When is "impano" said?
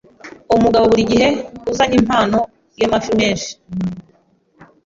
2.01-2.37